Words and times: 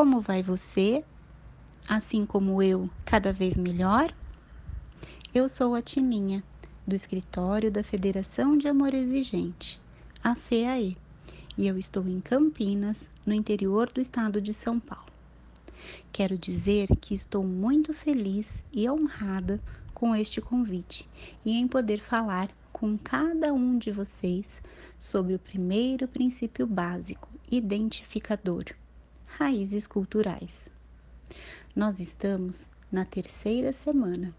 Como 0.00 0.22
vai 0.22 0.42
você? 0.42 1.04
Assim 1.86 2.24
como 2.24 2.62
eu, 2.62 2.88
cada 3.04 3.34
vez 3.34 3.58
melhor? 3.58 4.10
Eu 5.34 5.46
sou 5.46 5.74
a 5.74 5.82
Tininha, 5.82 6.42
do 6.86 6.94
escritório 6.94 7.70
da 7.70 7.84
Federação 7.84 8.56
de 8.56 8.66
Amor 8.66 8.94
Exigente, 8.94 9.78
a 10.24 10.34
FEAE, 10.34 10.96
e 11.54 11.66
eu 11.66 11.76
estou 11.76 12.08
em 12.08 12.18
Campinas, 12.18 13.10
no 13.26 13.34
interior 13.34 13.92
do 13.92 14.00
estado 14.00 14.40
de 14.40 14.54
São 14.54 14.80
Paulo. 14.80 15.12
Quero 16.10 16.38
dizer 16.38 16.88
que 16.96 17.12
estou 17.12 17.44
muito 17.44 17.92
feliz 17.92 18.64
e 18.72 18.88
honrada 18.88 19.60
com 19.92 20.16
este 20.16 20.40
convite 20.40 21.06
e 21.44 21.58
em 21.58 21.68
poder 21.68 22.00
falar 22.00 22.48
com 22.72 22.96
cada 22.96 23.52
um 23.52 23.76
de 23.76 23.92
vocês 23.92 24.62
sobre 24.98 25.34
o 25.34 25.38
primeiro 25.38 26.08
princípio 26.08 26.66
básico, 26.66 27.28
identificador: 27.50 28.64
raízes 29.40 29.86
culturais. 29.86 30.68
Nós 31.74 31.98
estamos 31.98 32.66
na 32.92 33.06
terceira 33.06 33.72
semana, 33.72 34.34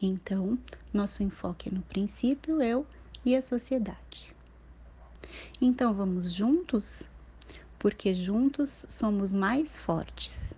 então 0.00 0.58
nosso 0.94 1.22
enfoque 1.22 1.68
é 1.68 1.72
no 1.72 1.82
princípio 1.82 2.62
eu 2.62 2.86
e 3.22 3.36
a 3.36 3.42
sociedade. 3.42 4.34
Então 5.60 5.92
vamos 5.92 6.32
juntos? 6.32 7.06
Porque 7.78 8.14
juntos 8.14 8.86
somos 8.88 9.30
mais 9.30 9.76
fortes. 9.76 10.54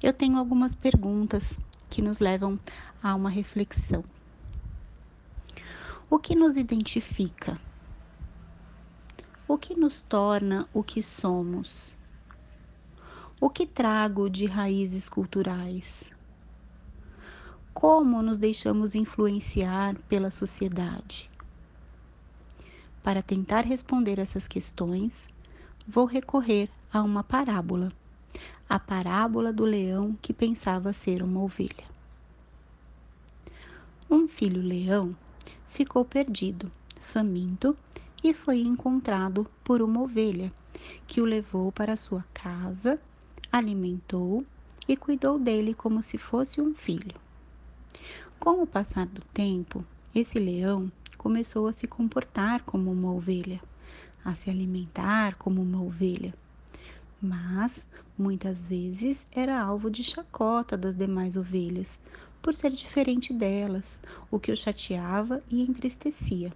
Eu 0.00 0.12
tenho 0.12 0.38
algumas 0.38 0.76
perguntas 0.76 1.58
que 1.90 2.00
nos 2.00 2.20
levam 2.20 2.56
a 3.02 3.16
uma 3.16 3.30
reflexão. 3.30 4.04
O 6.08 6.20
que 6.20 6.36
nos 6.36 6.56
identifica? 6.56 7.60
O 9.48 9.58
que 9.58 9.74
nos 9.74 10.02
torna 10.02 10.68
o 10.72 10.84
que 10.84 11.02
somos? 11.02 11.92
O 13.46 13.50
que 13.50 13.66
trago 13.66 14.30
de 14.30 14.46
raízes 14.46 15.06
culturais? 15.06 16.10
Como 17.74 18.22
nos 18.22 18.38
deixamos 18.38 18.94
influenciar 18.94 19.96
pela 20.08 20.30
sociedade? 20.30 21.30
Para 23.02 23.20
tentar 23.20 23.60
responder 23.60 24.18
essas 24.18 24.48
questões, 24.48 25.28
vou 25.86 26.06
recorrer 26.06 26.70
a 26.90 27.02
uma 27.02 27.22
parábola, 27.22 27.92
a 28.66 28.80
parábola 28.80 29.52
do 29.52 29.66
leão 29.66 30.16
que 30.22 30.32
pensava 30.32 30.94
ser 30.94 31.22
uma 31.22 31.42
ovelha. 31.42 31.84
Um 34.08 34.26
filho 34.26 34.62
leão 34.62 35.14
ficou 35.68 36.02
perdido, 36.02 36.72
faminto, 37.12 37.76
e 38.22 38.32
foi 38.32 38.62
encontrado 38.62 39.46
por 39.62 39.82
uma 39.82 40.00
ovelha, 40.00 40.50
que 41.06 41.20
o 41.20 41.26
levou 41.26 41.70
para 41.70 41.94
sua 41.94 42.24
casa, 42.32 42.98
alimentou 43.56 44.44
e 44.88 44.96
cuidou 44.96 45.38
dele 45.38 45.74
como 45.74 46.02
se 46.02 46.18
fosse 46.18 46.60
um 46.60 46.74
filho. 46.74 47.14
Com 48.40 48.60
o 48.60 48.66
passar 48.66 49.06
do 49.06 49.22
tempo, 49.32 49.84
esse 50.12 50.40
leão 50.40 50.90
começou 51.16 51.68
a 51.68 51.72
se 51.72 51.86
comportar 51.86 52.64
como 52.64 52.90
uma 52.90 53.12
ovelha, 53.12 53.60
a 54.24 54.34
se 54.34 54.50
alimentar 54.50 55.36
como 55.36 55.62
uma 55.62 55.80
ovelha. 55.80 56.34
Mas 57.22 57.86
muitas 58.18 58.64
vezes 58.64 59.24
era 59.30 59.62
alvo 59.62 59.88
de 59.88 60.02
chacota 60.02 60.76
das 60.76 60.96
demais 60.96 61.36
ovelhas, 61.36 61.96
por 62.42 62.56
ser 62.56 62.72
diferente 62.72 63.32
delas, 63.32 64.00
o 64.32 64.40
que 64.40 64.50
o 64.50 64.56
chateava 64.56 65.40
e 65.48 65.62
entristecia. 65.62 66.52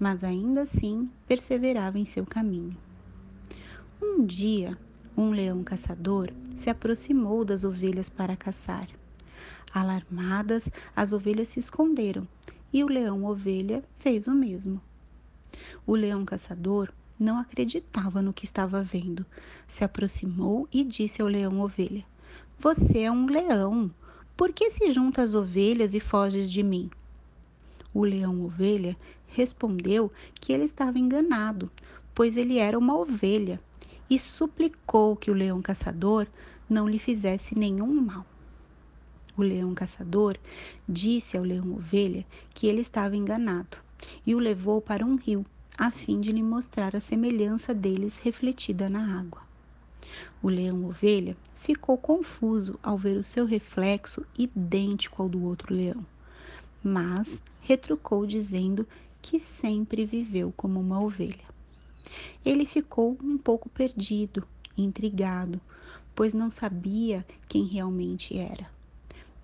Mas 0.00 0.24
ainda 0.24 0.62
assim 0.62 1.10
perseverava 1.28 1.98
em 1.98 2.06
seu 2.06 2.24
caminho. 2.24 2.74
Um 4.02 4.24
dia, 4.24 4.76
um 5.16 5.30
leão 5.30 5.62
caçador 5.62 6.30
se 6.56 6.68
aproximou 6.68 7.44
das 7.44 7.64
ovelhas 7.64 8.08
para 8.08 8.36
caçar. 8.36 8.88
Alarmadas, 9.72 10.68
as 10.94 11.12
ovelhas 11.12 11.48
se 11.48 11.60
esconderam 11.60 12.26
e 12.72 12.82
o 12.82 12.88
leão-ovelha 12.88 13.84
fez 13.98 14.26
o 14.26 14.34
mesmo. 14.34 14.80
O 15.86 15.94
leão 15.94 16.24
caçador 16.24 16.92
não 17.18 17.38
acreditava 17.38 18.20
no 18.20 18.32
que 18.32 18.44
estava 18.44 18.82
vendo. 18.82 19.24
Se 19.68 19.84
aproximou 19.84 20.68
e 20.72 20.82
disse 20.82 21.22
ao 21.22 21.28
leão-ovelha: 21.28 22.04
Você 22.58 23.00
é 23.00 23.10
um 23.10 23.26
leão. 23.26 23.90
Por 24.36 24.52
que 24.52 24.68
se 24.70 24.90
junta 24.90 25.22
às 25.22 25.34
ovelhas 25.34 25.94
e 25.94 26.00
foges 26.00 26.50
de 26.50 26.62
mim? 26.62 26.90
O 27.92 28.04
leão-ovelha 28.04 28.96
respondeu 29.28 30.10
que 30.34 30.52
ele 30.52 30.64
estava 30.64 30.98
enganado, 30.98 31.70
pois 32.12 32.36
ele 32.36 32.58
era 32.58 32.76
uma 32.76 32.96
ovelha, 32.98 33.60
e 34.14 34.18
suplicou 34.18 35.16
que 35.16 35.28
o 35.28 35.34
leão 35.34 35.60
caçador 35.60 36.28
não 36.70 36.88
lhe 36.88 37.00
fizesse 37.00 37.58
nenhum 37.58 37.92
mal. 38.00 38.24
O 39.36 39.42
leão 39.42 39.74
caçador 39.74 40.36
disse 40.88 41.36
ao 41.36 41.42
leão 41.42 41.72
ovelha 41.72 42.24
que 42.54 42.68
ele 42.68 42.80
estava 42.80 43.16
enganado 43.16 43.76
e 44.24 44.32
o 44.32 44.38
levou 44.38 44.80
para 44.80 45.04
um 45.04 45.16
rio, 45.16 45.44
a 45.76 45.90
fim 45.90 46.20
de 46.20 46.30
lhe 46.30 46.44
mostrar 46.44 46.94
a 46.94 47.00
semelhança 47.00 47.74
deles 47.74 48.18
refletida 48.18 48.88
na 48.88 49.18
água. 49.18 49.42
O 50.40 50.48
leão 50.48 50.84
ovelha 50.84 51.36
ficou 51.56 51.98
confuso 51.98 52.78
ao 52.84 52.96
ver 52.96 53.16
o 53.16 53.24
seu 53.24 53.44
reflexo 53.44 54.24
idêntico 54.38 55.24
ao 55.24 55.28
do 55.28 55.42
outro 55.42 55.74
leão, 55.74 56.06
mas 56.80 57.42
retrucou 57.62 58.24
dizendo 58.24 58.86
que 59.20 59.40
sempre 59.40 60.06
viveu 60.06 60.54
como 60.56 60.78
uma 60.78 61.00
ovelha. 61.00 61.53
Ele 62.44 62.66
ficou 62.66 63.16
um 63.22 63.38
pouco 63.38 63.68
perdido, 63.68 64.46
intrigado, 64.76 65.60
pois 66.14 66.34
não 66.34 66.50
sabia 66.50 67.26
quem 67.48 67.64
realmente 67.64 68.38
era 68.38 68.74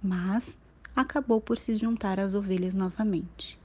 mas 0.02 0.56
acabou 0.96 1.40
por 1.40 1.58
se 1.58 1.74
juntar 1.74 2.18
às 2.18 2.34
ovelhas 2.34 2.74
novamente. 2.74 3.58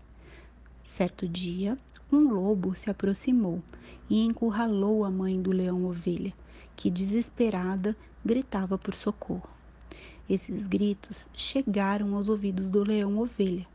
Certo 0.85 1.28
dia, 1.28 1.78
um 2.11 2.33
lobo 2.33 2.75
se 2.75 2.89
aproximou 2.89 3.61
e 4.09 4.23
encurralou 4.23 5.03
a 5.03 5.09
mãe 5.09 5.41
do 5.41 5.51
leão-ovelha, 5.51 6.33
que 6.75 6.89
desesperada 6.89 7.95
gritava 8.23 8.77
por 8.77 8.94
socorro. 8.94 9.50
Esses 10.29 10.67
gritos 10.67 11.27
chegaram 11.33 12.16
aos 12.16 12.27
ouvidos 12.27 12.69
do 12.69 12.83
leão-ovelha, 12.83 13.66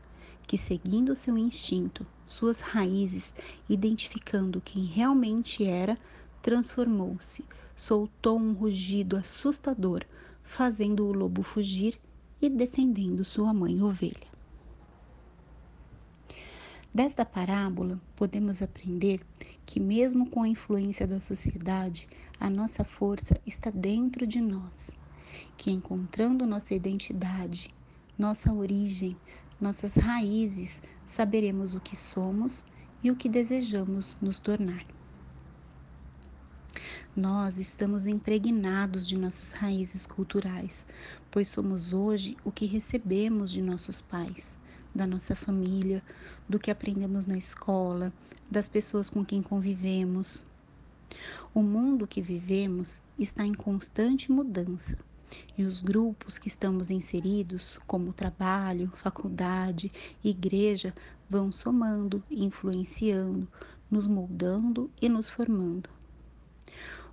que, 0.45 0.57
seguindo 0.57 1.15
seu 1.15 1.37
instinto, 1.37 2.05
suas 2.31 2.59
raízes, 2.59 3.33
identificando 3.69 4.61
quem 4.61 4.85
realmente 4.85 5.65
era, 5.65 5.97
transformou-se, 6.41 7.45
soltou 7.75 8.39
um 8.39 8.53
rugido 8.53 9.17
assustador, 9.17 10.03
fazendo 10.43 11.05
o 11.05 11.13
lobo 11.13 11.43
fugir 11.43 11.99
e 12.41 12.49
defendendo 12.49 13.23
sua 13.23 13.53
mãe 13.53 13.81
ovelha. 13.81 14.31
Desta 16.93 17.23
parábola, 17.23 18.01
podemos 18.17 18.61
aprender 18.61 19.21
que, 19.65 19.79
mesmo 19.79 20.29
com 20.29 20.43
a 20.43 20.47
influência 20.47 21.07
da 21.07 21.21
sociedade, 21.21 22.07
a 22.37 22.49
nossa 22.49 22.83
força 22.83 23.39
está 23.45 23.69
dentro 23.69 24.27
de 24.27 24.41
nós, 24.41 24.91
que 25.55 25.71
encontrando 25.71 26.45
nossa 26.45 26.73
identidade, 26.73 27.73
nossa 28.17 28.51
origem, 28.51 29.15
nossas 29.59 29.95
raízes, 29.95 30.81
saberemos 31.11 31.73
o 31.73 31.79
que 31.81 31.95
somos 31.95 32.63
e 33.03 33.11
o 33.11 33.15
que 33.17 33.27
desejamos 33.27 34.17
nos 34.21 34.39
tornar. 34.39 34.85
Nós 37.13 37.57
estamos 37.57 38.05
impregnados 38.05 39.05
de 39.05 39.17
nossas 39.17 39.51
raízes 39.51 40.05
culturais, 40.05 40.87
pois 41.29 41.49
somos 41.49 41.91
hoje 41.91 42.37
o 42.45 42.51
que 42.51 42.65
recebemos 42.65 43.51
de 43.51 43.61
nossos 43.61 43.99
pais, 43.99 44.55
da 44.95 45.05
nossa 45.05 45.35
família, 45.35 46.01
do 46.47 46.57
que 46.57 46.71
aprendemos 46.71 47.25
na 47.25 47.37
escola, 47.37 48.13
das 48.49 48.69
pessoas 48.69 49.09
com 49.09 49.25
quem 49.25 49.41
convivemos. 49.41 50.45
O 51.53 51.61
mundo 51.61 52.07
que 52.07 52.21
vivemos 52.21 53.01
está 53.19 53.45
em 53.45 53.53
constante 53.53 54.31
mudança 54.31 54.97
e 55.57 55.63
os 55.63 55.81
grupos 55.81 56.37
que 56.37 56.47
estamos 56.47 56.91
inseridos, 56.91 57.79
como 57.85 58.13
trabalho, 58.13 58.91
faculdade, 58.95 59.91
igreja, 60.23 60.93
vão 61.29 61.51
somando, 61.51 62.23
influenciando, 62.29 63.47
nos 63.89 64.07
moldando 64.07 64.89
e 65.01 65.07
nos 65.07 65.29
formando. 65.29 65.89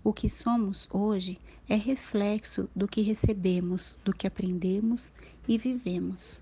O 0.02 0.12
que 0.12 0.28
somos 0.28 0.88
hoje 0.90 1.38
é 1.68 1.74
reflexo 1.74 2.68
do 2.74 2.88
que 2.88 3.02
recebemos, 3.02 3.96
do 4.04 4.12
que 4.12 4.26
aprendemos 4.26 5.12
e 5.46 5.58
vivemos. 5.58 6.40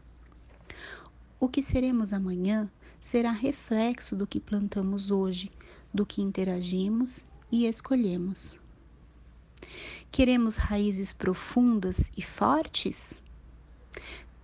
O 1.40 1.48
que 1.48 1.62
seremos 1.62 2.12
amanhã 2.12 2.70
será 3.00 3.30
reflexo 3.30 4.16
do 4.16 4.26
que 4.26 4.40
plantamos 4.40 5.10
hoje, 5.10 5.50
do 5.92 6.06
que 6.06 6.22
interagimos 6.22 7.26
e 7.50 7.66
escolhemos. 7.66 8.58
Queremos 10.10 10.56
raízes 10.56 11.12
profundas 11.12 12.10
e 12.16 12.22
fortes? 12.22 13.22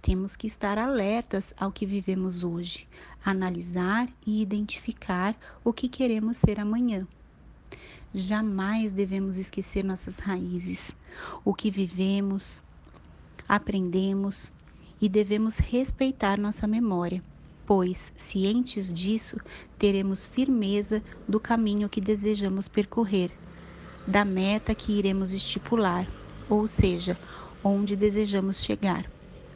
Temos 0.00 0.34
que 0.34 0.46
estar 0.46 0.78
alertas 0.78 1.54
ao 1.56 1.70
que 1.70 1.86
vivemos 1.86 2.42
hoje, 2.42 2.88
analisar 3.24 4.08
e 4.26 4.42
identificar 4.42 5.36
o 5.62 5.72
que 5.72 5.88
queremos 5.88 6.36
ser 6.36 6.58
amanhã. 6.58 7.06
Jamais 8.12 8.92
devemos 8.92 9.38
esquecer 9.38 9.84
nossas 9.84 10.18
raízes, 10.18 10.94
o 11.44 11.54
que 11.54 11.70
vivemos, 11.70 12.62
aprendemos 13.48 14.52
e 15.00 15.08
devemos 15.08 15.58
respeitar 15.58 16.38
nossa 16.38 16.66
memória, 16.66 17.22
pois, 17.64 18.12
cientes 18.16 18.92
disso, 18.92 19.38
teremos 19.78 20.26
firmeza 20.26 21.02
do 21.26 21.40
caminho 21.40 21.88
que 21.88 22.00
desejamos 22.00 22.68
percorrer, 22.68 23.32
da 24.06 24.24
meta 24.24 24.74
que 24.74 24.92
iremos 24.92 25.32
estipular, 25.32 26.06
ou 26.48 26.66
seja, 26.66 27.18
onde 27.62 27.96
desejamos 27.96 28.62
chegar, 28.62 29.10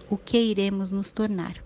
o 0.09 0.17
que 0.17 0.39
iremos 0.39 0.91
nos 0.91 1.13
tornar. 1.13 1.63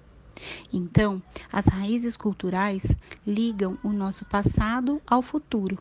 Então, 0.73 1.23
as 1.53 1.67
raízes 1.67 2.17
culturais 2.17 2.95
ligam 3.27 3.79
o 3.85 3.91
nosso 3.91 4.25
passado 4.25 5.01
ao 5.07 5.21
futuro, 5.21 5.79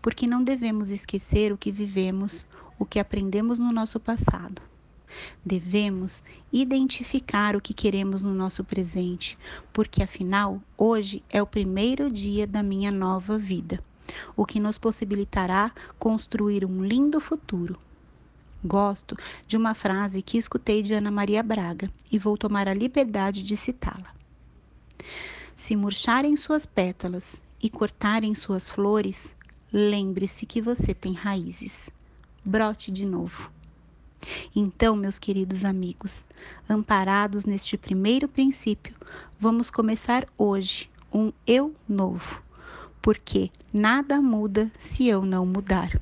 porque 0.00 0.26
não 0.26 0.44
devemos 0.44 0.90
esquecer 0.90 1.52
o 1.52 1.58
que 1.58 1.72
vivemos, 1.72 2.46
o 2.78 2.84
que 2.84 2.98
aprendemos 2.98 3.58
no 3.58 3.72
nosso 3.72 3.98
passado. 3.98 4.60
Devemos 5.44 6.22
identificar 6.52 7.54
o 7.54 7.60
que 7.60 7.74
queremos 7.74 8.22
no 8.22 8.34
nosso 8.34 8.64
presente, 8.64 9.38
porque 9.72 10.02
afinal, 10.02 10.60
hoje 10.76 11.22
é 11.28 11.42
o 11.42 11.46
primeiro 11.46 12.10
dia 12.10 12.46
da 12.46 12.62
minha 12.62 12.90
nova 12.90 13.36
vida, 13.36 13.82
o 14.36 14.46
que 14.46 14.60
nos 14.60 14.78
possibilitará 14.78 15.72
construir 15.98 16.64
um 16.64 16.84
lindo 16.84 17.20
futuro. 17.20 17.78
Gosto 18.64 19.16
de 19.46 19.56
uma 19.56 19.74
frase 19.74 20.22
que 20.22 20.38
escutei 20.38 20.82
de 20.82 20.94
Ana 20.94 21.10
Maria 21.10 21.42
Braga 21.42 21.90
e 22.10 22.18
vou 22.18 22.36
tomar 22.36 22.68
a 22.68 22.74
liberdade 22.74 23.42
de 23.42 23.56
citá-la. 23.56 24.14
Se 25.56 25.74
murcharem 25.74 26.36
suas 26.36 26.64
pétalas 26.64 27.42
e 27.60 27.68
cortarem 27.68 28.34
suas 28.34 28.70
flores, 28.70 29.34
lembre-se 29.72 30.46
que 30.46 30.60
você 30.60 30.94
tem 30.94 31.12
raízes. 31.12 31.90
Brote 32.44 32.90
de 32.90 33.04
novo. 33.04 33.50
Então, 34.54 34.94
meus 34.94 35.18
queridos 35.18 35.64
amigos, 35.64 36.26
amparados 36.68 37.44
neste 37.44 37.76
primeiro 37.76 38.28
princípio, 38.28 38.94
vamos 39.38 39.70
começar 39.70 40.26
hoje 40.38 40.88
um 41.12 41.32
eu 41.46 41.74
novo, 41.88 42.42
porque 43.02 43.50
nada 43.72 44.22
muda 44.22 44.70
se 44.78 45.08
eu 45.08 45.22
não 45.26 45.44
mudar. 45.44 46.00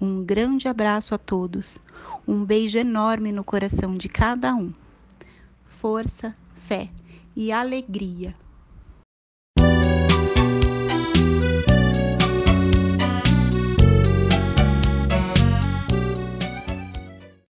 Um 0.00 0.24
grande 0.24 0.66
abraço 0.66 1.14
a 1.14 1.18
todos, 1.18 1.78
um 2.26 2.44
beijo 2.44 2.78
enorme 2.78 3.30
no 3.30 3.44
coração 3.44 3.94
de 3.94 4.08
cada 4.08 4.54
um. 4.54 4.72
Força, 5.66 6.34
fé 6.54 6.88
e 7.36 7.52
alegria 7.52 8.34